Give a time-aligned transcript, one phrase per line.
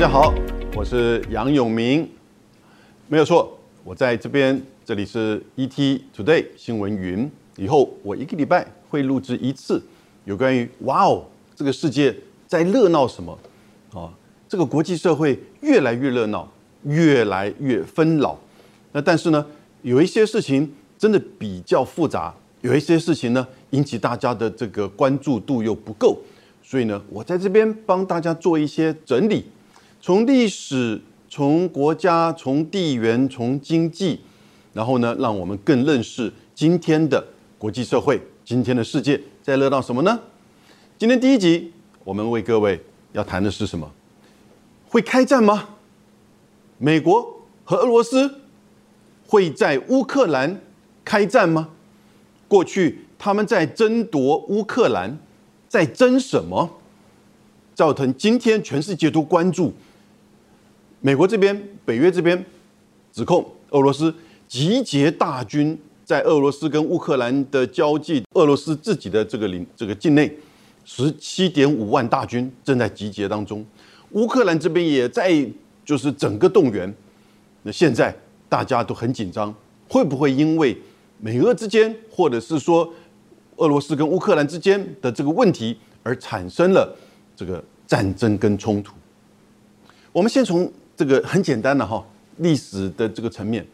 [0.00, 0.32] 大家好，
[0.74, 2.08] 我是杨永明，
[3.06, 3.54] 没有错，
[3.84, 7.30] 我在这边，这里是 ET Today 新闻云。
[7.58, 9.82] 以后我一个礼拜会录制一次，
[10.24, 12.16] 有关于哇哦，这个世界
[12.46, 13.38] 在热闹什么
[13.92, 14.08] 啊？
[14.48, 16.50] 这个国际社会越来越热闹，
[16.84, 18.40] 越来越纷扰。
[18.92, 19.44] 那但是呢，
[19.82, 26.16] 有一些事情真的比较复杂，有一些事情呢引起大家的这个关注度又不够，
[26.62, 29.44] 所以呢，我在这边帮大家做一些整理。
[30.02, 34.18] 从历史、从国家、从地缘、从经济，
[34.72, 37.22] 然后呢，让我们更认识今天的
[37.58, 40.18] 国际社会，今天的世界在热闹什么呢？
[40.96, 41.70] 今天第一集，
[42.02, 42.80] 我们为各位
[43.12, 43.90] 要谈的是什么？
[44.88, 45.68] 会开战吗？
[46.78, 48.40] 美国和俄罗斯
[49.26, 50.62] 会在乌克兰
[51.04, 51.68] 开战吗？
[52.48, 55.18] 过去他们在争夺乌克兰，
[55.68, 56.78] 在争什么？
[57.74, 59.74] 造成今天全世界都关注。
[61.02, 62.44] 美国这边、北约这边
[63.10, 64.14] 指控俄罗斯
[64.46, 70.30] 集结大军在俄罗斯跟乌克兰的交界，俄罗斯自己的这个领这个境内，
[70.84, 73.64] 十七点五万大军正在集结当中。
[74.10, 75.32] 乌克兰这边也在
[75.86, 76.92] 就是整个动员。
[77.62, 78.14] 那现在
[78.46, 79.54] 大家都很紧张，
[79.88, 80.76] 会不会因为
[81.18, 82.92] 美俄之间，或者是说
[83.56, 86.94] 俄罗斯跟乌克兰之间的这个问题而产生了
[87.34, 88.92] 这个战争跟冲突？
[90.12, 90.70] 我们先从。
[91.00, 92.04] 这个很简单的哈，
[92.36, 93.66] 历史的这个层面，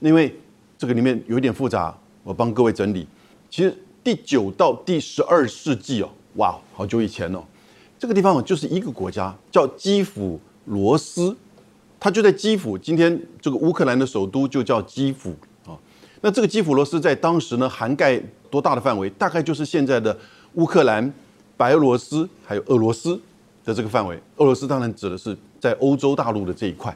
[0.00, 0.36] 因为
[0.76, 3.06] 这个里面有一点复杂，我帮各位整理。
[3.48, 7.44] 其实第九到第十二世纪哦，哇，好久以前哦，
[8.00, 11.36] 这个地方就是一个国家叫基辅罗斯，
[12.00, 12.76] 它就在基辅。
[12.76, 15.30] 今天这个乌克兰的首都就叫基辅
[15.64, 15.78] 啊。
[16.20, 19.08] 那这个基辅罗斯在当时呢，涵盖多大的范围？
[19.10, 20.18] 大概就是现在的
[20.54, 21.14] 乌克兰、
[21.56, 23.20] 白俄罗斯还有俄罗斯
[23.64, 24.16] 的这个范围。
[24.36, 25.36] 俄罗斯当然指的是。
[25.62, 26.92] 在欧洲大陆的这一块，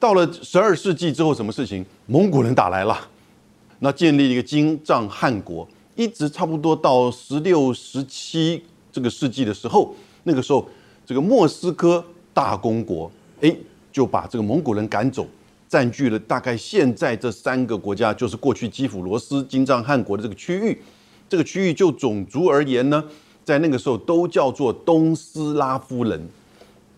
[0.00, 1.86] 到了十二世纪之后，什么事情？
[2.06, 2.98] 蒙古人打来了，
[3.78, 8.60] 那建立一个金帐汗国，一直差不多到十六、十七
[8.90, 9.94] 这个世纪的时候，
[10.24, 10.68] 那个时候
[11.06, 12.04] 这个莫斯科
[12.34, 13.08] 大公国，
[13.40, 13.56] 哎，
[13.92, 15.24] 就把这个蒙古人赶走，
[15.68, 20.82] 占据了大概现在这三个国家，就是过去基辅罗斯金帐汗国的这个区域。
[21.28, 23.04] 这个区域就种族而言呢，
[23.46, 26.28] 在那个时候都叫做东斯拉夫人。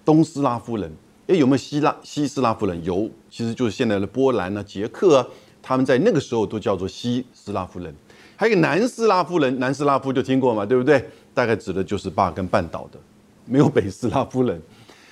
[0.03, 0.91] 东斯拉夫人，
[1.26, 2.82] 诶，有没有希拉西斯拉夫人？
[2.82, 5.26] 有，其实就是现在的波兰呢、捷克啊，
[5.62, 7.94] 他们在那个时候都叫做西斯拉夫人。
[8.34, 11.06] 还有一个南斯拉夫人，南斯拉夫就听过嘛，对不对？
[11.34, 12.98] 大概指的就是巴尔干半岛的，
[13.44, 14.59] 没有北斯拉夫人。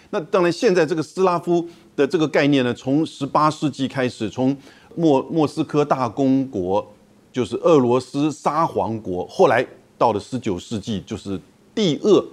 [0.09, 4.57] 那当然，现在这个斯拉夫的这个概念呢，从十八世纪开始，从
[4.95, 6.95] 莫莫斯科大公国，
[7.31, 9.67] 就是俄罗斯沙皇国，后来
[9.99, 11.41] 到了十九世纪，就是
[11.75, 12.25] 第二。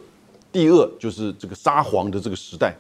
[0.51, 2.75] 第二就是这个沙皇的这个时代，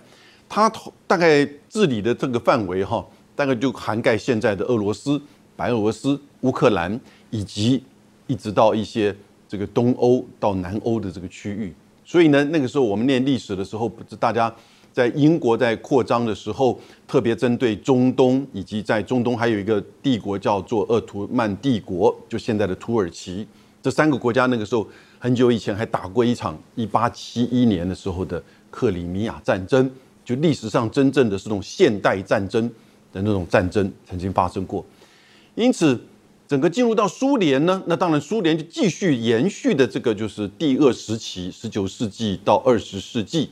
[0.47, 0.71] 他
[1.07, 3.03] 大概治理的这个范围哈，
[3.35, 5.19] 大概就涵盖现在的俄罗斯、
[5.55, 6.99] 白俄罗斯、乌克兰，
[7.31, 7.83] 以及
[8.27, 9.15] 一直到一些
[9.49, 11.73] 这个东欧到南欧的这个区域。
[12.05, 14.53] 所以呢，那个时候我们念历史的时候，不是大家
[14.91, 23.47] 在英国在扩张的时候，特别针对中东，以及在中东还有一个帝国叫做鄂图曼帝国，就现在的土耳其
[23.83, 24.87] 这三个国家，那个时候。
[25.19, 29.89] 很久以前还打过一场一八七一年的时候的克里米亚战争，
[30.25, 32.69] 就历史上真正的这种现代战争
[33.13, 34.85] 的那种战争曾经发生过。
[35.55, 35.97] 因此，
[36.45, 43.49] 整个进入到苏联呢，那当然苏联就继续延续的这个就是第二时期，十九世纪到二十世纪。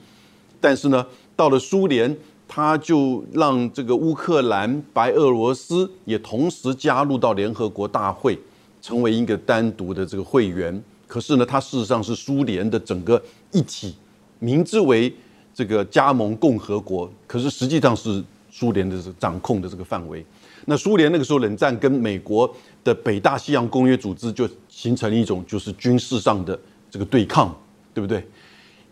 [0.59, 2.13] 但是呢，到了苏联，
[2.49, 8.37] 他就让这个乌克兰、白俄罗斯也同时加入到联合国大会，
[8.81, 10.81] 成为一个单独的这个会员。
[11.07, 13.21] 可是呢，它事实上是苏联的整个
[13.51, 13.95] 一体，
[14.39, 15.13] 名字为
[15.53, 20.25] 这个加盟共和国，可是实际上是苏联的掌控的这个范围。
[20.65, 22.49] 那苏联那个时候冷战跟美国
[22.83, 26.57] 的北大西洋公约组织就形成了一种就是军事上的
[26.89, 27.53] 这个对抗，
[27.93, 28.25] 对不对？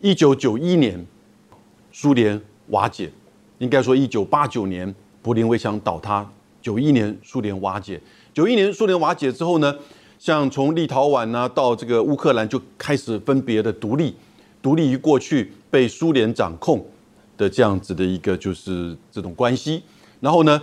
[0.01, 1.05] 一九九一年
[1.91, 3.09] 苏联瓦解，
[3.59, 6.29] 应该说一九八九年柏林围墙倒塌，
[6.61, 8.01] 九一年苏联瓦解，
[8.39, 9.75] 九一年苏联瓦解之后呢？
[10.17, 14.15] 像从立陶宛呢到这个乌克兰就开始分别的独立，
[14.61, 16.85] 独立于过去被苏联掌控
[17.37, 19.83] 的这样子的一个就是这种关系。
[20.21, 20.61] 然后呢，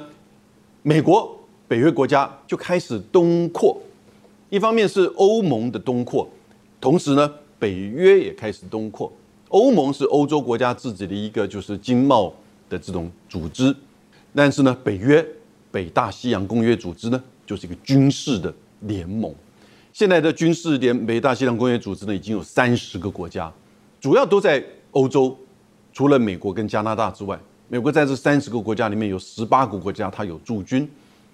[0.81, 1.39] 美国
[1.69, 3.79] 北约国家就开始东扩，
[4.49, 6.27] 一方面是欧盟的东扩，
[6.81, 9.13] 同时呢，北约也开始东扩。
[9.49, 12.33] 欧盟是欧洲国家自己的一个就是经贸
[12.71, 13.77] 的这种组织，
[14.35, 15.23] 但是呢，北约
[15.71, 19.35] 北大西洋公约组织呢，就是一个军事的联盟。
[19.93, 23.51] 现在的军事联北大西洋公约组织呢，已经有三十个国家，
[23.99, 25.35] 主要都在欧洲，
[25.93, 27.39] 除了美国跟加拿大之外，
[27.69, 30.87] 美国在这三十个国家里面有十八个国家它有驻军，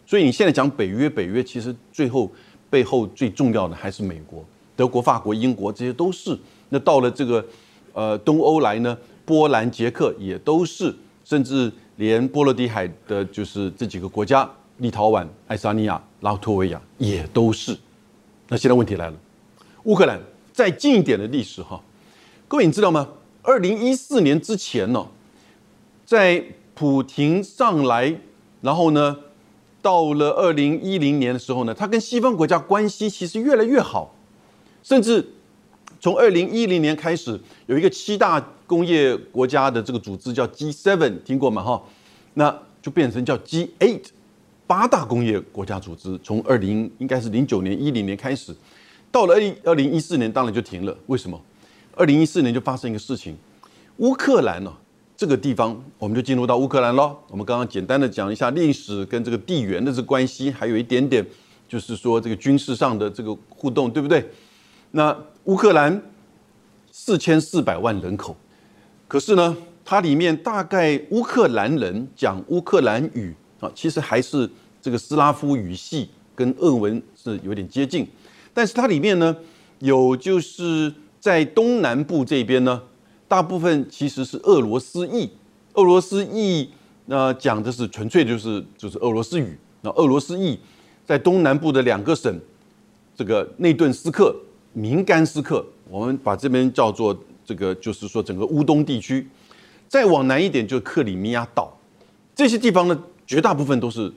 [0.06, 2.30] 所以你现在讲北约，北约其实最后
[2.70, 4.44] 背后最重要的还是美国、
[4.76, 6.38] 德国、法国、英国，这些都是。
[6.68, 7.44] 那到了这个
[7.92, 10.94] 呃东欧来呢，波兰、捷克也都是，
[11.24, 14.48] 甚至连波罗的海的就是这几个国家，
[14.82, 17.78] 立陶宛、爱沙尼亚、拉脱维亚也都是。
[18.48, 19.16] 那现在问题来了，
[19.84, 20.20] 乌克兰
[20.52, 21.80] 再近一点的历史哈，
[22.48, 23.08] 各位你知道吗？
[23.42, 25.06] 二零一四年之前呢，
[26.04, 26.44] 在
[26.74, 28.18] 普廷上来，
[28.60, 29.16] 然后呢，
[29.80, 34.12] 到了二零一零年的时候呢，他跟西方国家关系其实越来越好，
[34.82, 35.24] 甚至
[36.00, 41.62] 从二零一零年开始，有一个七大工业国家的这个组织叫 G7，听过吗？
[41.62, 41.80] 哈，
[42.34, 44.00] 那就变成叫 G8，
[44.66, 46.18] 八大工业国家组织。
[46.22, 48.54] 从二零应该是零九年、一零年开始，
[49.10, 50.96] 到了二零二零一四年，当然就停了。
[51.06, 51.40] 为什么？
[51.94, 53.36] 二零一四年就发生一个事情，
[53.98, 54.72] 乌克兰呢
[55.16, 57.14] 这个地方，我们就进入到乌克兰了。
[57.28, 61.24] 我们刚刚简单的讲一下历史跟这个地缘的这关系，还有一点点
[61.68, 64.26] 就是说这个军事上的这个互动，对不对？
[64.92, 66.02] 那乌克兰
[66.90, 68.36] 四千四百万人口，
[69.06, 74.46] 可是呢，它里面大概乌克兰人讲乌克兰语啊，其实还是
[74.82, 78.06] 这个斯拉夫语系跟俄文是有点接近，
[78.52, 79.34] 但是它里面呢
[79.78, 80.92] 有就是。
[81.22, 82.82] 在东南部这边呢，
[83.28, 85.30] 大部分其实是俄罗斯裔，
[85.74, 86.68] 俄罗斯裔
[87.06, 89.56] 那讲的是纯粹就是就是俄罗斯语。
[89.82, 90.58] 那俄罗斯裔
[91.06, 92.36] 在东南部的两个省，
[93.14, 94.34] 这个内顿斯克、
[94.72, 99.24] 明甘斯克，我们把这边叫做这个就是说整个乌东地区。
[99.88, 101.72] 再往南一点就是克里米亚岛，
[102.34, 104.12] 这些地方呢绝大部分都是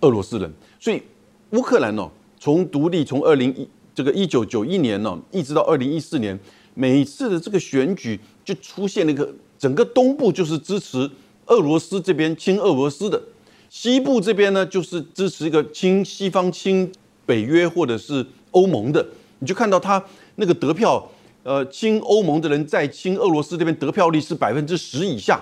[0.00, 0.50] 俄罗斯人。
[0.80, 1.02] 所以
[1.50, 3.68] 乌克兰呢，从独立从二零一。
[3.94, 6.36] 这个一九九一年呢，一直到二零一四年，
[6.72, 11.08] 每次的这个选举就出现了一个整个东部就是支持
[11.46, 13.22] 俄罗斯这边亲俄罗斯的，
[13.70, 16.90] 西部这边呢就是支持一个亲西方亲
[17.24, 19.06] 北约或者是欧盟的，
[19.38, 21.08] 你就看到他那个得票，
[21.44, 25.40] 呃，亲欧盟的人在亲俄罗斯这边得票率是百分之十以下，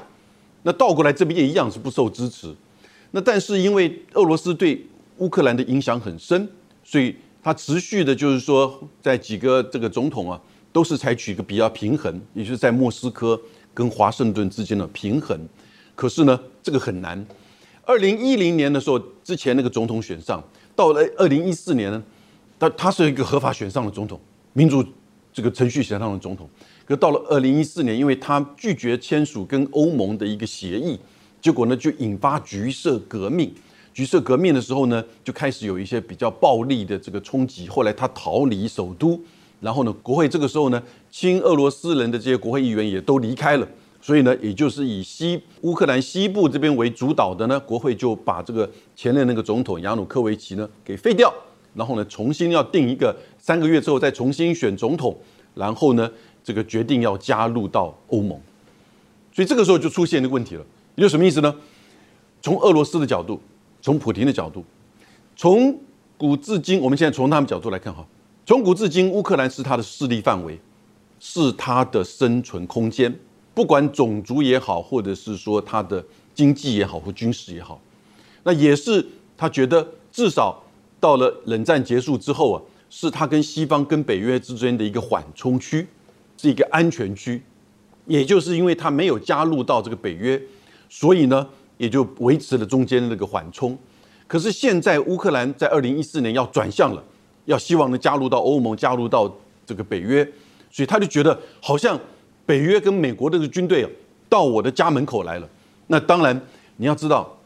[0.65, 2.55] 那倒过来这边也一样是不受支持，
[3.13, 4.85] 那但是因为俄罗斯对
[5.19, 6.49] 乌克兰的影响很深，
[6.83, 7.15] 所以。
[7.45, 10.41] 他持续的，就是说，在几个这个总统啊，
[10.73, 13.37] 都是采取一个比较平衡，也就是在莫斯科
[13.75, 15.37] 跟华盛顿之间的平衡。
[15.97, 17.27] 可是呢，这个很难。
[17.85, 20.41] 二零一零年的时候，之前那个总统选上，
[20.77, 22.01] 到了二零一四年呢，
[22.61, 24.21] 他他是一个合法选上的总统，
[24.53, 24.85] 民主
[25.33, 26.49] 这个程序选上的总统。
[26.87, 30.97] 可到了二零一四年，因为他拒绝签署跟欧盟的一个协议，
[31.43, 33.53] 结果呢，就引发橘色革命。
[33.93, 37.69] 橘色革命的时候呢，就开始有一些比较暴力的这个冲击。
[37.69, 39.21] 后来他逃离首都，
[39.61, 40.81] 然后呢，国会这个时候呢，
[41.11, 43.69] 亲俄罗斯人的这些国会议员也都离开了。
[44.01, 51.33] 所以呢，也就是以西乌克兰西部这边为主导的呢，国会就把这个前任那个总统亚努科维奇呢给废掉，
[51.75, 55.17] 然后呢，重新要定一个三个月之后再重新选总统，
[55.55, 56.11] 然后呢，
[56.43, 58.41] 这个决定要加入到欧盟。
[59.33, 61.55] 所以这个时候就出现一个问题了，也就什么意思呢？
[62.41, 63.41] 从俄罗斯的角度。
[63.85, 64.65] 从普京的角度，
[65.35, 65.77] 从
[66.17, 68.07] 古至今，我们现在从他们角度来看哈，
[68.47, 70.57] 从古至今，乌克兰是他的势力范围，
[71.19, 73.13] 是他的生存空间，
[73.53, 77.81] 不管种族也好，或者是说他的经济也好或军事也好，
[78.45, 79.05] 那也是
[79.37, 80.63] 他觉得至少
[81.01, 85.85] 到了冷战结束之后啊，是他跟西方跟北约之间的一个缓冲区，
[86.37, 87.43] 是一个安全区，
[88.07, 90.41] 也就是因为他没有加入到这个北约，
[90.93, 91.49] 所以呢。
[91.79, 93.77] 也就维持了中间那个缓冲，
[94.29, 97.03] 可是现在乌克兰在二零一四年要转向了，
[97.47, 99.29] 要希望能加入到欧盟，加入到
[99.67, 100.23] 这个北约，
[100.71, 101.99] 所以他就觉得好像
[102.47, 103.85] 北约跟美国这个军队
[104.29, 105.49] 到我的家门口来了。
[105.89, 106.41] 那当然
[106.77, 107.37] 你要知道，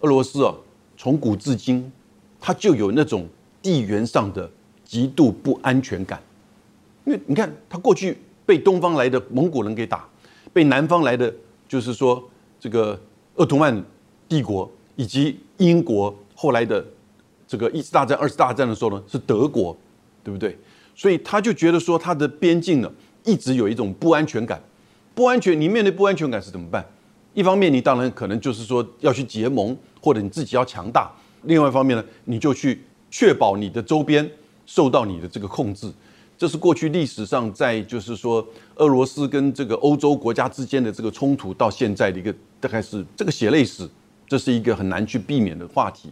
[0.00, 0.54] 俄罗斯啊，
[0.96, 1.90] 从古至今，
[2.38, 3.26] 它就有那种
[3.60, 4.48] 地缘上的
[4.84, 6.22] 极度不安全感，
[7.04, 8.16] 因为你看他过去
[8.46, 10.08] 被东方来的蒙古人给打，
[10.52, 11.34] 被南方来的
[11.66, 12.22] 就是说
[12.60, 13.00] 这个。
[13.36, 13.82] 鄂图曼
[14.28, 16.84] 帝国以及英国后来的
[17.48, 19.74] 这个一次大战、二次大战的时候呢，是德国，
[20.22, 20.54] 对不对？
[20.94, 22.92] 所以他就觉得说，他的边境呢
[23.24, 24.62] 一直有一种不安全感。
[25.14, 26.84] 不安全，你面对不安全感是怎么办？
[27.32, 31.10] 一方面，你当然可能就是说要去结盟，或者你自己要强大；
[31.44, 34.28] 另外一方面呢，你就去确保你的周边
[34.66, 35.90] 受到你的这个控制。
[36.40, 38.42] 这是过去历史上在就是说
[38.76, 43.86] 俄罗斯跟这个欧洲国家之间的这个冲突到现在的一个大概是这个血泪史，
[44.26, 46.08] 这是一个很难去避免的话题。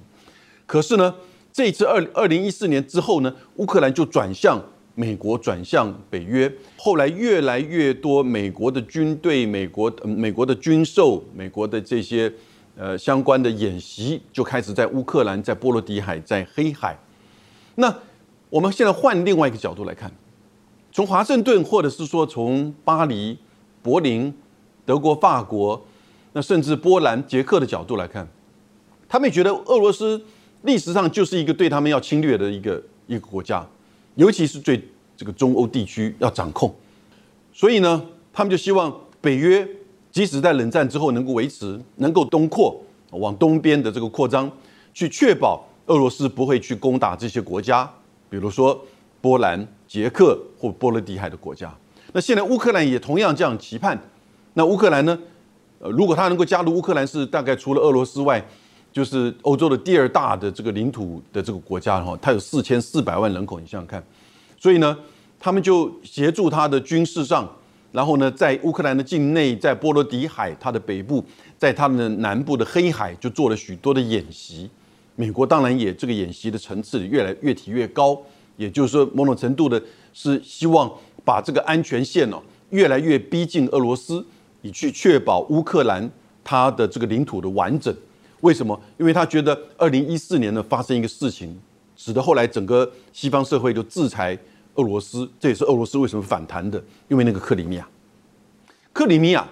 [0.66, 1.14] 可是呢，
[1.50, 4.62] 这一次二二零一四年之后呢，乌克兰就转向
[4.94, 12.30] 美国转向北约，后来越来越多美国的军队、美国美国的军售、美国的这些
[12.76, 16.94] 呃相关的演习就开始在乌克兰、在波罗的海、在黑海。
[17.76, 17.97] 那
[18.50, 20.11] 我们现在换另外一个角度来看，
[20.93, 23.38] 从华盛顿或者是说从巴黎、
[23.83, 24.33] 柏林、
[24.85, 25.85] 德国、法国，
[26.33, 28.26] 那甚至波兰、捷克的角度来看，
[29.09, 30.23] 他们也觉得俄罗斯。
[30.62, 33.64] 历史上就是一个对他们要侵略的一个一个国家，
[34.17, 34.83] 尤其是对
[35.17, 36.75] 这个中欧地区要掌控，
[37.52, 39.67] 所以呢，他们就希望北约
[40.11, 42.76] 即使在冷战之后能够维持，能够东扩，
[43.11, 44.50] 往东边的这个扩张，
[44.93, 47.88] 去确保俄罗斯不会去攻打这些国家，
[48.28, 48.85] 比如说
[49.20, 51.73] 波兰、捷克或波罗的海的国家。
[52.12, 53.99] 那现在乌克兰也同样这样期盼。
[54.54, 55.18] 那乌克兰呢？
[55.80, 58.44] 呃，如果他能够加入乌克兰，是大概除了俄罗斯外。
[58.90, 64.02] 就是欧洲的第二大的这个领土的这个国家哈，它有四千四百万人口，你想想看，
[64.58, 64.97] 所以呢，
[65.38, 67.49] 他们就协助他的军事上，
[67.92, 71.23] 然后呢，在乌克兰的境内，在波罗的海它的北部，
[71.58, 74.68] 在他们的南部的黑海，就做了许多的演习。
[75.21, 78.17] 美国当然也这个演习的层次越来越提越高，
[78.57, 79.83] 也就是说，某种程度的
[80.15, 80.89] 是希望
[81.25, 84.25] 把这个安全线哦越来越逼近俄罗斯，
[84.63, 86.09] 以去确保乌克兰
[86.45, 87.93] 它的这个领土的完整。
[88.43, 88.81] 为什么？
[88.97, 91.59] 因为他觉得二零一四年呢发生一个事情，
[91.97, 94.39] 使得后来整个西方社会就制裁
[94.77, 96.81] 俄罗斯，这也是俄罗斯为什么反弹的。
[97.09, 97.89] 因为那个克里米亚，
[98.93, 99.45] 克里米亚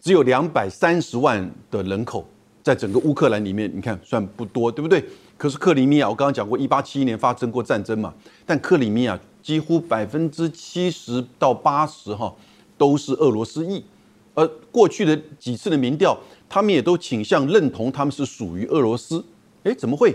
[0.00, 2.26] 只有两百三十万的人口，
[2.64, 5.04] 在整个乌克兰里面，你看算不多，对不对？
[5.36, 8.14] 可是克里米亚，我刚刚讲过，一八七一年发生过战争嘛，
[8.46, 12.34] 但克里米亚几乎百分之七十到八十哈
[12.78, 13.84] 都是俄罗斯裔，
[14.32, 16.18] 而过去的几次的民调。
[16.46, 19.24] 他们也都倾向认同他们是属于俄罗斯，
[19.64, 20.14] 哎，怎么会？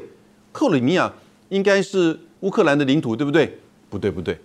[0.54, 1.14] 克里米亚
[1.50, 3.60] 应该是乌克兰的领土，对不对？
[3.90, 4.40] 不对，不对。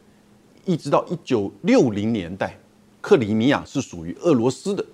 [0.65, 2.59] 一直到一九六零年代，
[3.01, 4.85] 克里米亚是属于俄罗斯的。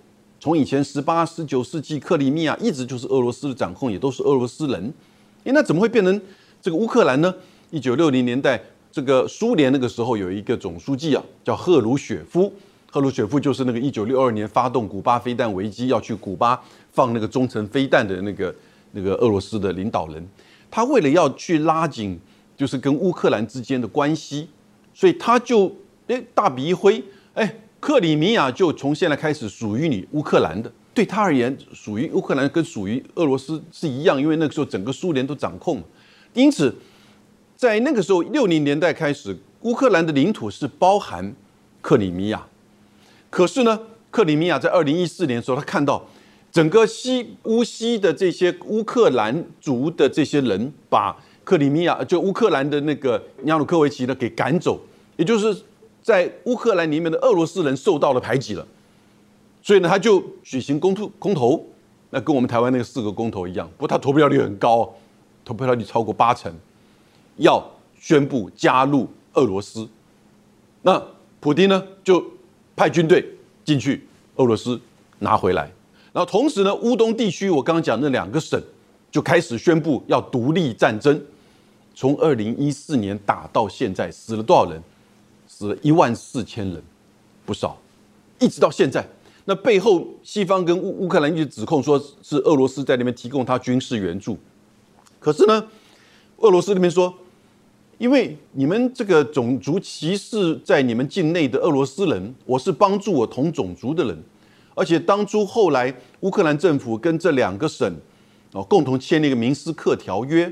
[0.41, 4.93] 从以前十八、十九世纪，克里米亚一直就是俄罗斯的掌控，也都是俄罗斯人。
[5.45, 6.21] 哎，那怎么会变成
[6.63, 7.33] 这个乌克兰呢？
[7.71, 12.53] 一九六零年代，这个苏联那个时候有一个总书记啊，叫赫鲁雪夫。
[12.91, 16.61] 赫鲁雪夫就是那个一九六二年发动古巴飞弹危机要去古巴。
[16.93, 18.53] 放那个中程飞弹的那个
[18.91, 20.29] 那个俄罗斯的领导人，
[20.69, 22.19] 他为了要去拉紧
[22.57, 24.49] 就是跟乌克兰之间的关系，
[24.93, 25.73] 所以他就
[26.09, 27.01] 哎大笔一挥，
[27.35, 30.71] 哎克里米亚就从现在开始属于你乌克兰的。
[30.95, 35.85] 对他而言，属于乌克兰跟属于俄罗斯是一样，因为那个时候整个苏联都掌控了。
[36.35, 36.75] 因此，
[37.57, 41.35] 在那个时候六零年代开始，乌克兰的领土是包含
[41.81, 42.47] 克里米亚。
[43.31, 46.07] 可是呢，克里米亚在二零一四年的时候，他看到。
[46.53, 54.81] 整个西乌西的这些乌克兰族的这些人，把克里米亚就乌克兰的那个亚努科维奇呢给赶走，
[55.17, 55.57] 也就是
[56.03, 58.67] 在乌克兰里面的俄罗斯人受到了排挤了，
[59.63, 61.65] 所以呢他就举行公投，公投，
[62.11, 64.93] 那跟我们台湾那个四个公投一样，不过他投票率很高，
[65.45, 66.53] 投票率超过八成，
[67.37, 67.65] 要
[67.99, 69.89] 宣布加入俄罗斯，
[70.83, 71.03] 那
[71.39, 72.25] 普京呢就
[72.75, 73.25] 派军队
[73.65, 74.81] 进去俄罗斯
[75.19, 75.71] 拿回来。
[76.13, 78.61] 然后同时呢，乌东地区我刚刚讲那两个省
[79.13, 81.23] 就开始宣布要独立战争，
[81.95, 84.83] 从二零一四年打到现在，死了多少人？
[85.61, 86.83] 死了一万四千人，
[87.45, 87.77] 不少。
[88.39, 89.07] 一直到现在，
[89.45, 94.39] 那背后西方跟乌乌克兰一直指控说是俄罗斯在那边提供他军事援助，
[95.19, 95.63] 可是呢，
[96.39, 97.13] 俄罗斯那边说，
[97.99, 104.19] 因为你们这个种族歧视在你们境内的俄罗斯人，我是帮助我同种族的人。
[104.75, 107.95] 而且当初后来乌克兰政府跟这两个省
[108.53, 110.51] 哦共同签了一个明斯克条约，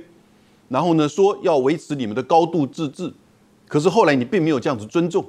[0.69, 3.11] 然后呢说要维持你们的高度自治，
[3.69, 5.25] 可是后来你并没有这样子尊重，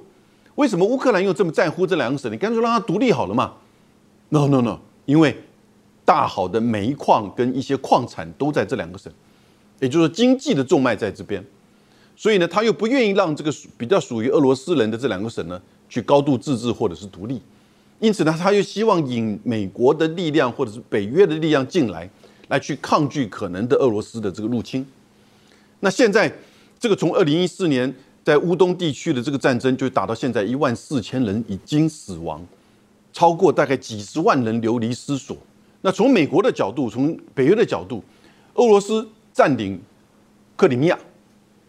[0.55, 2.31] 为什么乌克兰又这么在乎这两个省？
[2.31, 3.53] 你干脆让它独立好了嘛
[4.29, 5.37] ？No No No，因为
[6.05, 9.11] 大好的煤矿跟一些矿产都在这两个省，
[9.79, 11.45] 也就是说经济的重脉在这边，
[12.15, 17.41] 所以呢他又不愿意让这个比较属于俄罗斯人的这两个省呢去高度自治或者是独立。
[17.99, 22.09] 因此呢，他又希望引美国的力量或者是北约的力量进来，
[22.47, 24.87] 来去抗拒可能的俄罗斯的这个入侵。
[25.81, 26.33] 那现在
[26.79, 27.93] 这个从二零一四年
[28.29, 32.45] 在乌东地区的这个战争，就打到现在一万四千人已经死亡，
[33.11, 35.35] 超过大概几十万人流离失所。
[35.81, 38.03] 那从美国的角度，从北约的角度，
[38.53, 39.81] 俄罗斯占领
[40.55, 40.99] 克里米亚，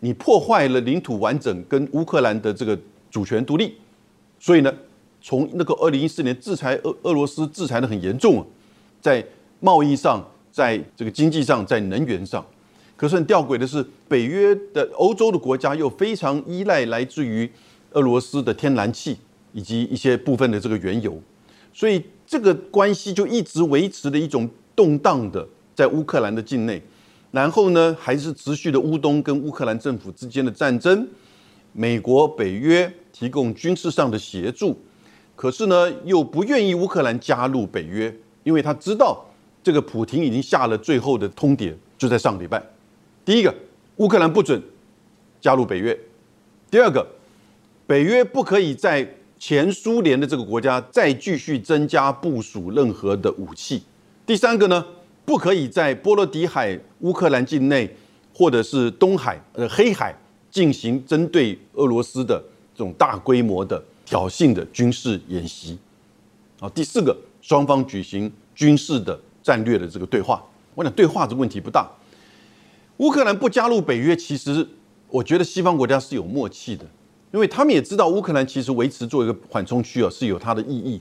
[0.01, 2.79] 你破坏了领土完整跟乌克兰的这个
[3.11, 3.77] 主权独立，
[4.39, 4.71] 所以呢？
[5.23, 8.45] 从那个二零一四年制裁俄俄罗斯制裁的很严重啊，
[9.01, 9.27] 在
[9.61, 12.45] 贸易上，在这个经济上，在能源上，
[13.01, 17.51] 可是很吊诡的是，北约的欧洲的国家又非常依赖来自于
[17.93, 19.17] 俄罗斯的天然气
[19.55, 21.19] 以及一些部分的这个原油，
[21.73, 26.83] 所以这个关系就一直维持着一种动荡的在乌克兰的境内。
[27.31, 31.09] 然后呢，还是持续的乌东跟乌克兰政府之间的战争，
[31.73, 34.79] 美国、北约提供军事上的协助，
[35.35, 38.15] 可是呢，又不愿意乌克兰加入北约，
[38.45, 39.25] 因为他知道
[39.63, 42.63] 这个普京已经下了最后的通牒，就在上礼拜。
[43.31, 43.55] 第一个，
[43.99, 44.61] 乌克兰不准
[45.41, 45.95] 加入北约；
[46.69, 47.07] 第二个，
[47.87, 49.09] 北约不可以在
[49.39, 53.79] 前苏联的这个国家再继续增加部署任何的武器；
[54.27, 54.85] 第三个呢？
[55.25, 57.89] 不可以在波罗的海、乌克兰境内，
[58.35, 60.13] 或者是东海、呃黑海
[60.51, 62.43] 进行针对俄罗斯的
[62.75, 65.79] 这种大规模的挑衅的军事演习。
[66.59, 70.45] 啊，第四个，双方举行军事的战略的这个对话。
[70.75, 71.89] 我想对话这问题不大。
[73.01, 74.67] 乌克兰不加入北约，其实
[75.09, 76.85] 我觉得西方国家是有默契的，
[77.33, 81.01] 因为他们也知道乌克兰其实维持做一个缓冲区啊是有它的意义。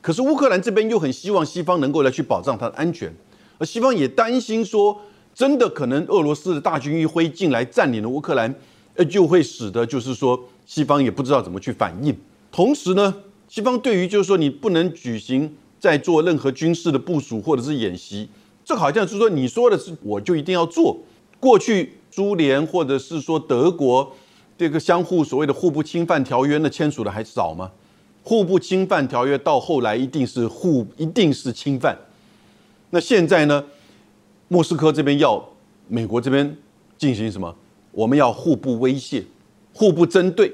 [0.00, 3.12] 可是乌克兰这边又很希望西方能够来去保障它的安全。
[3.58, 4.96] 而西方也担心说，
[5.34, 8.54] 真的可能俄罗斯的大军一挥进来占领了乌克兰，
[8.94, 12.16] 呃，就会使得就是说西方也不知道怎么去反应。
[12.52, 13.12] 同时呢，
[13.48, 18.28] 西方对于就是说你不能举行在做任何军事的部署或者是演习，
[18.64, 20.96] 这好像是说你说的是我就一定要做。
[21.40, 24.14] 过去苏联或者是说德国
[24.56, 27.72] 这个相互所谓的互不侵犯条约，那签署的还少吗？
[28.22, 31.98] 互不侵犯条约到后来一定是互一定是侵犯。
[32.90, 33.64] 那现在呢？
[34.48, 35.48] 莫斯科这边要
[35.86, 36.56] 美国这边
[36.98, 37.54] 进行什么？
[37.92, 39.24] 我们要互不威胁、
[39.72, 40.52] 互不针对。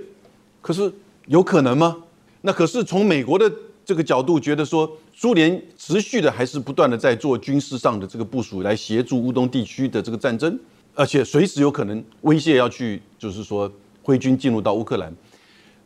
[0.61, 0.93] 可是
[1.27, 1.97] 有可能吗？
[2.43, 3.51] 那可是从美国的
[3.85, 10.59] 这个角度觉得说，苏联持续的还是不断的在做军事上的这个部署，来协助乌东地区的这个战争，
[10.97, 13.71] 而且随时有可能威胁要去，就是说
[14.03, 15.15] 挥军进入到乌克兰。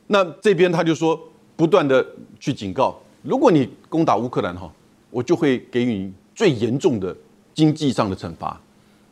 [0.06, 1.20] 那这边他就说，
[1.54, 2.06] 不断的
[2.38, 4.72] 去警告，如果你攻打乌克兰哈，
[5.10, 6.10] 我就会给予。
[6.32, 7.14] 最严重的
[7.52, 8.58] 经济上的惩罚，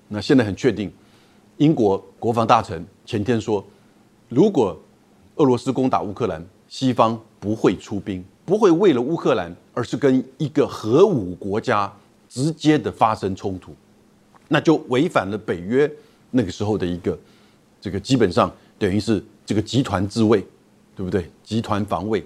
[0.09, 0.91] 那现在很确定，
[1.59, 3.63] 英国国防大臣前天说，
[4.31, 4.75] 如果
[5.35, 11.93] 俄罗斯攻打乌克兰，西方不会出兵，不会为了乌克兰，而是跟一个核武国家
[12.31, 13.75] 直接的发生冲突，
[14.49, 15.91] 那就违反了北约
[16.33, 17.17] 那个时候的一个
[17.81, 20.45] 这个基本上等于是这个集团自卫，
[20.97, 21.31] 对不对？
[21.45, 22.25] 集团防卫。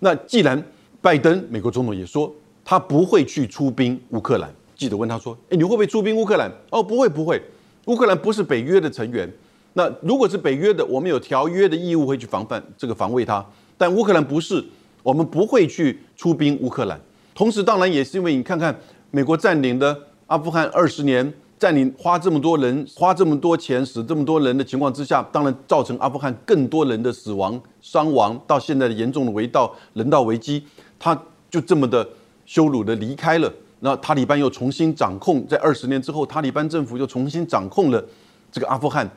[0.00, 0.62] 那既然
[1.00, 2.32] 拜登美国总统也说。
[2.64, 4.48] 他不会去出兵乌克兰。
[4.76, 7.42] 记者问他说：“哎，你会不会出兵乌克兰？”哦，不会，不会。
[7.86, 9.28] 乌克兰不是北约的成员。
[9.72, 13.44] 那如果是北约的，我们有条约的义务会去防范这个防卫它。
[13.76, 14.64] 但乌克兰不是，
[15.02, 17.00] 我们不会去出兵乌克兰。
[17.34, 18.72] 同时，当然也是因为你看看
[19.10, 19.98] 美国占领的
[20.28, 30.64] 阿富汗二十年，在你花这么多人，花这么多钱，死这么多人的情况之下，当然造成阿富汗更多人的死亡、伤亡，到现在的严重的危道人道危机，
[30.98, 31.16] 他
[31.48, 32.04] 就这么的。
[32.44, 38.04] 羞辱的离开了，那塔利班又重新掌控，在二十年之后，塔利班政府又重新掌控了
[38.50, 39.08] 这个阿富汗，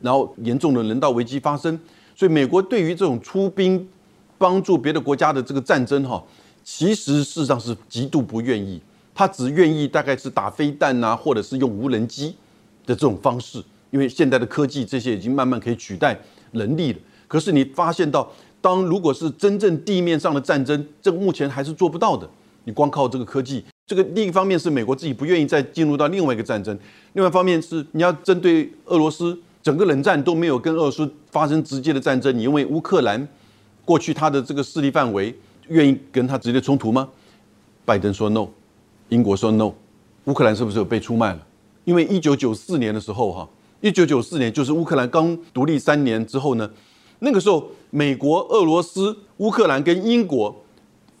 [0.00, 1.78] 然后严重的人道危机发生，
[2.16, 3.88] 所以美国对于这种出兵
[4.36, 6.20] 帮助别的国家的这个战争，哈，
[6.64, 8.82] 其实事实上是极度不愿意，
[9.22, 12.34] 他只愿意大概是打飞弹啊，或者是用无人机
[12.84, 16.18] 的这种方式，因为现在的科技这些已经慢慢可以取代
[16.50, 16.98] 人力了。
[17.28, 18.28] 可是你发现到，
[18.60, 22.28] 当如果是真正地面上的战争，这个目前还是做不到的。
[22.64, 26.76] 你光靠这个科技，这个另一方面是美国自己不愿意再进入到另外一个战争，
[27.12, 33.28] 另外一方面是你要针对俄罗斯，整个冷战都没有跟俄罗斯发生直接的战争，你因为乌克兰
[33.84, 35.32] 过去他的这个势力范围，
[35.68, 37.08] 愿意跟他直接冲突吗？
[37.84, 38.48] 拜登说 no，
[39.12, 39.72] 英国说 no，
[40.24, 41.46] 乌克兰是不是有被出卖了？
[41.84, 43.48] 因为一九九四年的时候哈，
[43.82, 46.70] 一九九四年就是乌克兰刚独立三年之后呢，
[47.18, 50.56] 那个时候美国、俄罗斯、乌克兰跟英国。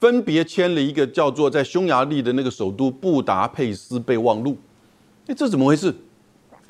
[0.00, 4.56] 分别签了一个叫做在匈牙利的那个首都布达佩斯备忘录。
[5.28, 5.94] 哎，这怎么回事？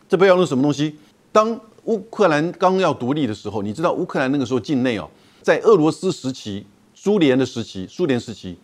[0.06, 0.96] 这备忘录什么东西？
[1.32, 5.08] 当乌克兰刚要独立的时候，你知道乌克兰那个时候境内哦，
[5.40, 8.54] 在俄罗斯时期、苏联的时期、苏联时期，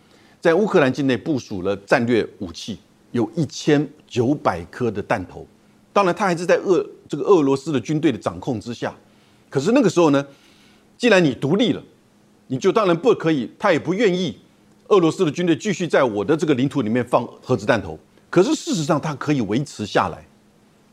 [0.41, 2.79] 在乌克兰境内部署了战略武器，
[3.13, 5.47] 有一千九百颗的弹头。
[5.93, 8.95] 当然，它还是在俄这个俄罗斯的军队的掌控之下。
[9.51, 10.25] 可是那个时候呢，
[10.97, 11.83] 既然你独立了，
[12.47, 14.37] 你就当然不可以，他也不愿意。
[14.89, 17.99] 俄罗斯的军队继续在我的这个领土里面放核子弹头，
[18.31, 20.27] 可是事实上它可以维持下来，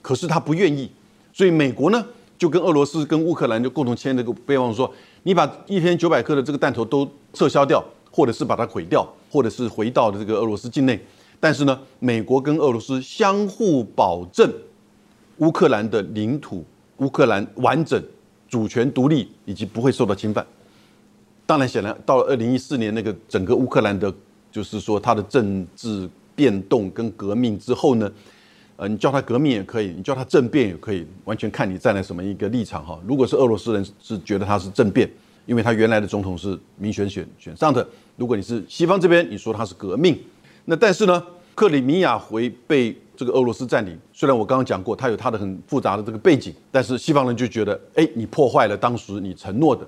[0.01, 0.91] 可是他不愿意，
[1.31, 2.05] 所以美国呢
[2.37, 4.91] 就跟俄罗斯跟乌克兰就共同签了个备忘，说
[5.23, 7.81] 你把一千九百颗的这个弹头都撤销掉，
[8.11, 10.97] 或者是把它毁掉，或者是回到这个俄罗斯境内，
[11.41, 14.49] 但是呢，美国跟俄罗斯相互保证
[15.39, 16.63] 乌克兰的领土、
[16.99, 18.01] 乌克兰完整、
[18.47, 20.47] 主权独立以及不会受到侵犯。
[21.45, 24.11] 当然，显然到了二零一四年那个整个乌克兰的，
[24.49, 28.09] 就是说它的政治变动跟革命之后呢，
[28.77, 32.97] 呃，你叫它革命也可以，你叫它政变也可以，完全看你站在什么一个立场哈。
[33.05, 35.11] 如果是俄罗斯人是觉得它是政变，
[35.45, 37.87] 因为他原来的总统是民选选选上的。
[38.17, 40.17] 如果你是西方这边，你说他是革命，
[40.65, 49.87] 那但是呢，克里米亚回被这个俄罗斯占领，虽然我刚刚讲过它有它的很复杂的这个背景，但是西方人就觉得，哎，你破坏了当时你承诺的。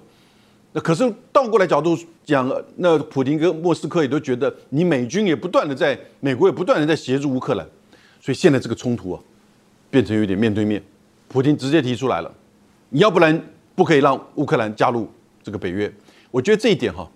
[0.73, 7.65] 那可是倒过来角度讲，那普京跟莫斯科也都觉得，你美军也不断的在，美国也不断的在协助乌克兰，
[8.21, 9.19] 所以现在这个冲突啊，
[9.89, 10.83] 变成有点面对面。
[11.29, 12.31] 普京直接提出来了，
[12.89, 13.41] 你要不然
[13.75, 15.09] 不可以让乌克兰加入
[15.47, 15.89] 这个北约。
[16.29, 17.09] 我觉得这一点哈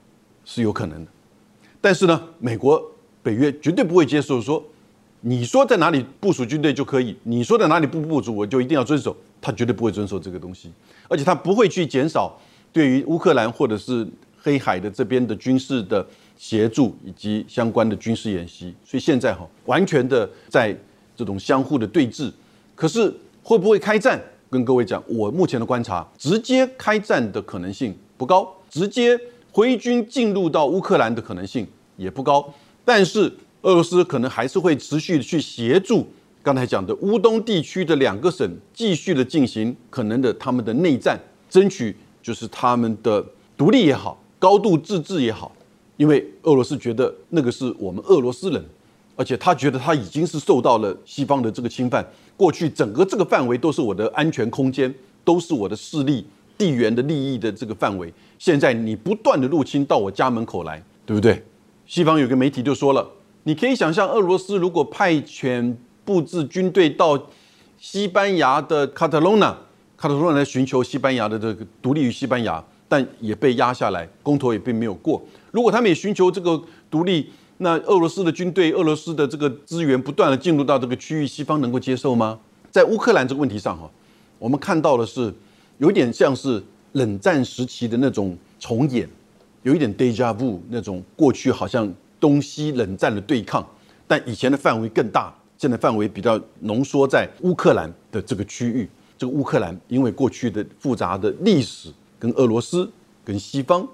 [0.46, 1.12] 是有可能的，
[1.82, 2.82] 但是呢，美国
[3.22, 4.64] 北约绝对不会接受说，
[5.20, 10.72] 你说在哪里部署军队就可以，你说在哪里不部署我就一定要遵守，他绝对不会遵守这个东西，
[11.10, 12.40] 而且他不会去减少。
[12.72, 14.08] 对于乌克兰或者是
[14.42, 20.74] 黑海的这边的军事的协助以及相关的军事演习，所以现在哈完全的在
[21.18, 22.32] 这种相互的对峙。
[22.76, 23.14] 可是
[23.44, 24.18] 会不会开战？
[24.50, 29.20] 跟各位讲，我目前的观察，直接开战的可能性不高，直接
[29.52, 32.54] 挥军进入到乌克兰的可能性也不高。
[32.86, 33.22] 但是
[33.64, 36.06] 俄罗斯可能还是会持续去协助
[36.44, 41.96] 刚才讲的乌东地区的两个省，继续的进行可能的他们的内战，争取。
[42.22, 43.26] 就是他们的
[43.58, 45.52] 独立也好，高度自治也好，
[45.98, 48.64] 因为俄罗斯觉得那个是我们俄罗斯人，
[49.16, 52.08] 而且他觉得他已经是受到了西方的这个侵犯，
[52.38, 56.24] 过去整个这个范围都是我的安全空间，都是我的势力、
[56.62, 58.14] 地缘的利益的这个范围。
[58.38, 61.44] 现在你不断的入侵到我家门口来，对不对？
[61.88, 63.10] 西方有个媒体就说了，
[63.46, 67.20] 你可以想象，俄罗斯如果派遣布置军队到
[67.80, 69.58] 西班牙的卡塔隆纳。
[69.98, 75.20] 卡塔隆来寻求西班牙的这个独立于西班牙，但也被压下来，公投也并没有过。
[75.50, 82.40] 如果他们也寻求这个独立，那俄罗斯的军队、俄罗斯的这个资源不断的进入到这个区域，西方能够接受吗？
[82.72, 83.88] 在乌克兰这个问题上，哈，
[84.40, 85.32] 我们看到的是
[85.82, 89.10] 有点像是冷战时期的那种重演，
[89.64, 93.68] 有一点 deja vu 那种过去好像东西冷战的对抗，
[94.08, 98.88] 但以前的范围更大，现在范围比较浓缩在乌克兰的这个区域。
[99.18, 101.90] 这个乌克兰因为过去的复杂的历史，
[102.20, 102.88] 跟俄罗斯、
[103.26, 103.88] 跟西方，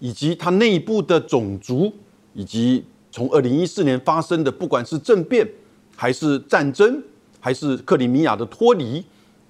[0.00, 1.92] 以及它内部的种族，
[2.32, 5.46] 以及从二零一四年发生的，不管是政变，
[5.94, 7.02] 还是战争，
[7.38, 9.04] 还是克里米亚的脱离，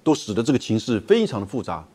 [0.05, 1.85] 都使得这个情势非常的复杂。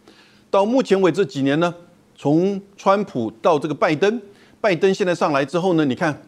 [0.50, 1.74] 到目前为止几年呢，
[2.14, 4.20] 从川普到这个拜登，
[4.60, 6.22] 拜登现在上来之后呢，你看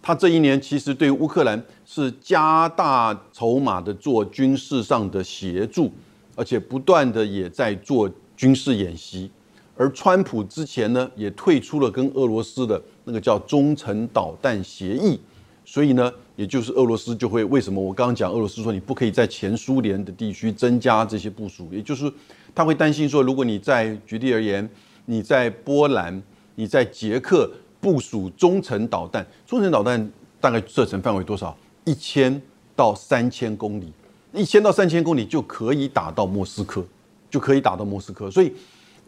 [0.00, 5.92] 他这一年其实对乌克兰是加大筹码的做军事上的协助。
[6.36, 9.30] 而且不断的也在做军事演习，
[9.76, 15.16] 而川普之前呢也退出了跟俄罗斯的那个叫中程导弹协议，
[15.64, 22.12] 所以呢，也就是俄罗斯就会为什么我刚刚讲俄罗斯说你不可以在前苏联的地区增加这些部署，也就是
[22.54, 24.68] 他会担心说，如果你在举例而言，
[25.06, 26.22] 你在波兰、
[26.54, 27.50] 你在捷克
[27.80, 31.56] 部署中程导弹，中程导弹大概射程范围多少？
[31.84, 32.40] 一千
[32.76, 33.92] 到三千公里。
[34.32, 36.84] 一千到三千公里就可以打到莫斯科，
[37.30, 38.28] 就可以打到莫斯科。
[38.28, 38.52] 所以，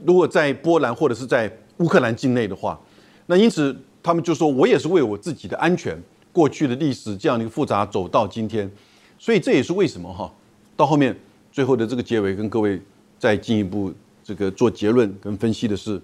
[0.05, 2.79] 如果在波兰或者是在乌克兰境内的话，
[3.27, 6.01] 那因此他们就说我也是为我自己的安全，
[6.37, 8.71] 过去的历史这样的一个复杂走到今天，
[9.19, 10.31] 所以这也是为什么哈，
[10.77, 11.19] 到后面
[11.51, 12.79] 最后的这个结尾跟各位
[13.19, 13.91] 再进一步
[14.23, 15.99] 这个做结论跟分析的是，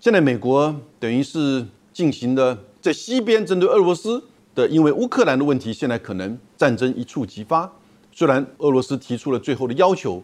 [0.00, 1.62] 现在美国等于是
[1.92, 7.70] 进行的在西边针对俄罗斯的，因为乌克兰的问题，现在可能战争一触即发。
[8.10, 10.22] 虽然俄罗斯提出了最后的要求，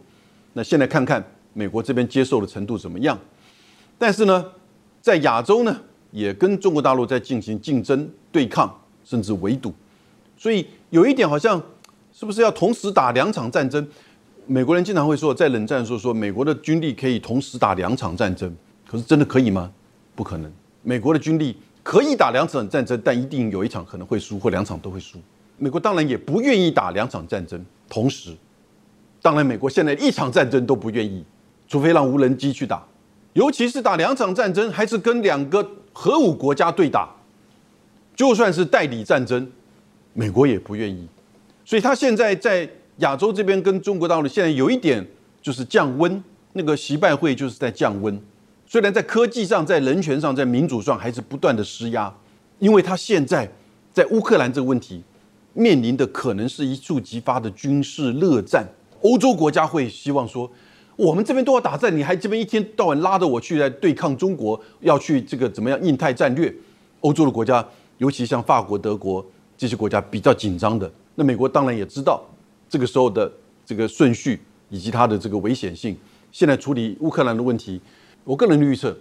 [0.53, 3.15] 那现在看看美国这边接受的程度怎么样？
[3.99, 4.43] 但是呢，
[4.99, 8.75] 在亚洲呢，也跟中国大陆在进行竞争、对抗，
[9.09, 9.73] 甚至围堵。
[10.37, 11.59] 所以有一点好像
[12.13, 13.87] 是不是要同时打两场战争？
[14.45, 18.55] 美国人经常会说，在冷战的时候说，美国的军力可以同时打两场战争。
[18.87, 19.71] 可是真的可以吗？
[20.15, 20.51] 不可能。
[20.83, 25.17] 美国的军力可以打两场战争，但一定有一场可能会输，或两场都会输。
[25.57, 27.63] 美国当然也不愿意打两场战争。
[27.87, 28.35] 同时，
[29.21, 31.25] 当然，美国现在一场战争都不愿意，
[31.67, 32.83] 除非让无人机去打，
[33.33, 37.09] 尤其是打两场战争，还是跟两个核武国家对打，
[38.19, 39.49] 就算是代理战争，
[40.11, 41.07] 美国也不愿意。
[41.63, 45.07] 所以，他现在在亚洲这边跟中国大陆现在有一点
[45.41, 48.21] 就是降温，那个习拜会就是在降温。
[48.67, 52.13] 虽然在科技上、在人权上、在民主上还是不断的施压，
[52.57, 53.49] 因为他现在
[53.93, 55.01] 在乌克兰这个问题。
[55.53, 58.67] 面临的可能是一触即发的军事热战，
[59.01, 60.51] 欧洲国家会希望说，
[60.97, 66.53] 我们这边都要打仗，你还这边一天到晚拉着我去来对抗中国，要去这个怎么样印太战略？
[66.99, 67.65] 欧洲的国家，
[67.99, 70.91] 尤其像法国、德国这些国家比较紧张的。
[71.15, 72.21] 那美国当然也知道
[72.67, 73.31] 这个时候的
[73.65, 75.95] 这个顺序以及它的这个危险性。
[76.31, 77.79] 现在处理乌克兰的问题，
[78.23, 78.95] 我个人预测，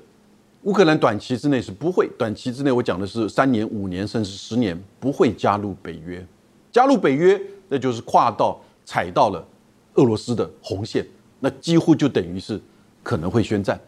[0.63, 6.25] 乌克兰短期之内是不会，短期之内我讲的是三年、五年甚至十年不会加入北约。
[6.71, 9.47] 加入北约，那就是跨到踩到了
[9.95, 11.07] 俄罗斯的红线。
[11.41, 12.61] 那几乎就等于是
[13.03, 13.81] 可能会宣战，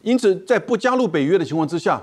[0.00, 2.02] 因此在不加入北约的情况之下，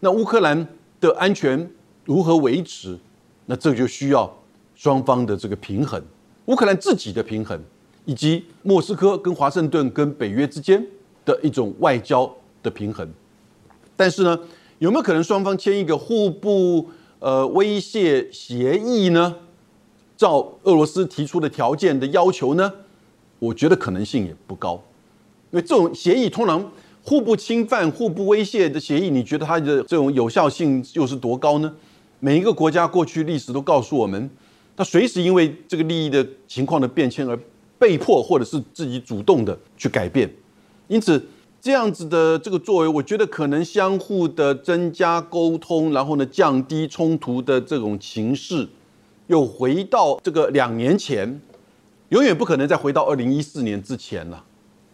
[0.00, 0.66] 那乌克兰
[1.00, 1.70] 的安全
[2.04, 2.98] 如何维持？
[3.46, 4.32] 那这就需要
[4.74, 6.00] 双方的这个平衡，
[6.46, 7.60] 乌克兰自己的平衡，
[8.04, 10.86] 以及莫斯科跟华盛顿跟北约之间
[11.24, 12.32] 的一种外交
[12.62, 13.08] 的平衡。
[13.96, 14.38] 但是呢，
[14.78, 19.34] 有没有可能双方签一个互不呃威胁协议呢？
[20.16, 22.72] 照俄罗斯提出的条件的要求呢？
[23.38, 24.74] 我觉得可能性也不高，
[25.50, 26.70] 因为这种协议通常
[27.10, 31.74] 互不侵犯、互不威胁的协议，你觉得它的这种有效性又是多高呢？
[32.20, 34.30] 每一个国家过去历史都告诉我们，
[34.76, 37.36] 它随时因为这个利益的情况的变迁而
[37.80, 40.32] 被迫或者是自己主动的去改变。
[40.86, 41.20] 因此，
[41.60, 48.68] 这样子的这个作为，我觉得可能相互的增加沟通，然后呢降低冲突的这种情势，
[49.26, 51.40] 又回到这个两年前。
[52.10, 54.44] 永远不可能再回到二零一四年之前了，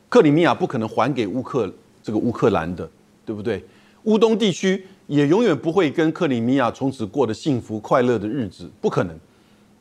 [0.08, 1.70] 克里米亚不可能还给乌克
[2.06, 2.88] 这个乌克兰的，
[3.24, 3.60] 对不对？
[4.04, 9.18] 乌东地区也永远不会跟克里米亚从此过得幸福快乐的日子，不可能。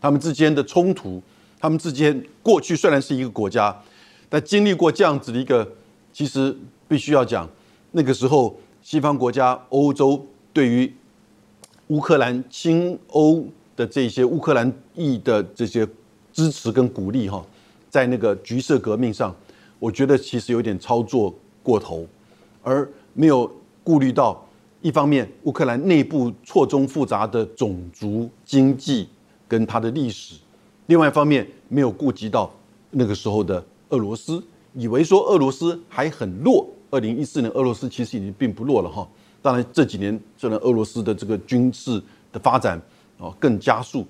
[0.01, 1.21] 他们之间的冲突，
[1.59, 3.79] 他们之间过去虽然是一个国家，
[4.27, 5.71] 但经历过这样子的一个，
[6.11, 6.57] 其实
[6.88, 7.47] 必须要讲，
[7.91, 10.91] 那个时候西方国家、欧洲对于
[11.89, 15.88] 乌克兰亲欧的这些乌克兰裔的这些。
[16.33, 17.41] 支持跟鼓励哈，
[17.89, 19.33] 在那个橘色革命上，
[19.79, 21.33] 我觉得其实有点操作
[21.63, 22.05] 过头，
[22.65, 23.49] 而没有
[23.84, 24.43] 顾虑到
[24.82, 29.08] 一方面乌克兰内部错综复杂的种族、经济
[29.47, 30.36] 跟它的历史，
[30.88, 32.51] 另外一方面没有顾及到
[32.89, 36.67] 那个时候的俄罗斯，以为说俄罗斯还很弱。
[36.89, 39.08] 二零一四年俄罗斯其实已经并不弱了哈，
[39.41, 42.01] 当然这几年虽然俄罗斯的这个军事
[42.32, 42.82] 的发展
[43.17, 44.06] 哦更加速，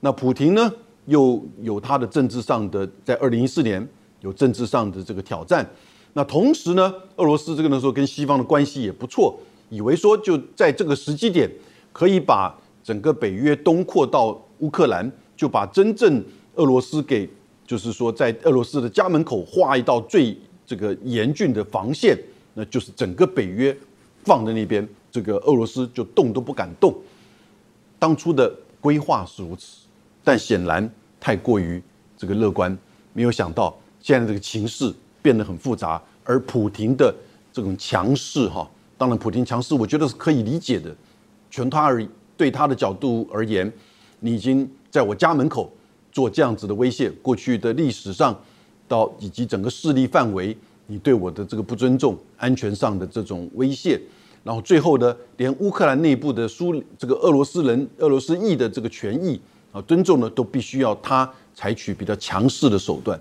[0.00, 0.72] 那普京呢？
[1.06, 3.88] 又有他的政治上的，在二零一四年
[4.20, 5.66] 有政治上的这个挑战。
[6.12, 9.38] 那同时呢，俄罗斯这个时候跟西方的关系也不错，
[9.70, 11.50] 以为说就在这个时机点，
[11.92, 16.24] 可以把整个北约东扩到乌克兰，就把真正
[16.56, 17.28] 俄罗斯给，
[17.66, 22.18] 就是说在俄罗斯的家门口画一道最这个严峻的防线，
[22.54, 23.76] 那就是整个北约
[24.24, 26.94] 放在那边，这个俄罗斯就动都不敢动。
[27.98, 29.86] 当初的规划是如此。
[30.24, 30.86] 但显然
[31.18, 31.82] 太过于
[32.14, 32.76] 这个乐观，
[33.14, 34.92] 没有想到现在这个情势
[35.28, 37.14] 变得很复杂，而普廷的
[37.52, 40.90] 这种强势哈，当然普廷强势，我觉得是可以理解的。
[41.50, 42.02] 全他而
[42.34, 43.70] 对他的角度而言，
[44.20, 45.70] 你已经在我家门口
[46.10, 48.34] 做这样子的威胁，过去的历史上
[48.88, 54.00] 到以及整个势力范围，你对我的这个不尊重，安全上的这种威胁，
[54.42, 59.38] 然后最后呢，连乌克兰内部的苏这个俄罗斯人、俄罗斯裔的这个权益。
[59.70, 63.20] 啊，尊重呢，都必须要他采取比较强势的手段。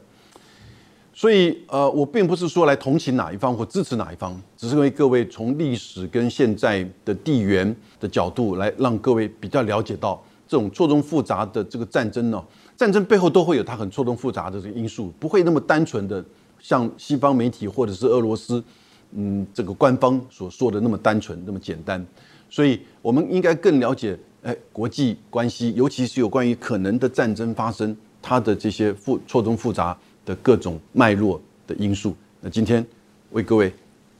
[1.17, 12.39] 所以，呃，我并不是说来同情哪一方或支持哪一方，只是为各位从历史跟现在的地缘的角度来让各位比较了解到这种错综复杂的这个战争呢。
[12.75, 16.23] 战争背后都会有它很错综复杂的这个因素，不会那么单纯的
[16.59, 18.63] 像西方媒体或者是俄罗斯，
[19.13, 22.05] 嗯，这个官方所说的那么单纯那么简单。
[22.47, 24.15] 所以，我们应该更了解。
[24.43, 32.13] 哎，国际关系，尤其是有关于可能的战争发生，它的这些复错综复杂的各种脉络的因素。
[32.41, 32.85] 那今天
[33.31, 33.73] 为各位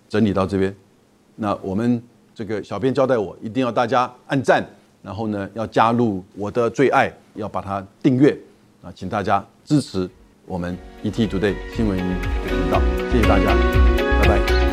[0.07, 0.73] 整理到这边。
[1.35, 2.01] 那我们
[2.33, 4.65] 这个小编交代我，一定要大家按赞，
[5.03, 8.35] 然后呢要加入我的最爱，要把它订阅
[8.81, 10.09] 啊，请大家支持
[10.45, 12.03] 我们 ET Today 新闻的
[12.47, 13.53] 频道，谢谢大家，
[14.21, 14.66] 拜拜。